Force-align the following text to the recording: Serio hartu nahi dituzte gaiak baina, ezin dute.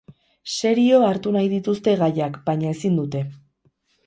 Serio 0.53 1.01
hartu 1.07 1.33
nahi 1.35 1.49
dituzte 1.51 1.93
gaiak 2.01 2.41
baina, 2.49 2.73
ezin 2.79 2.97
dute. 3.03 3.23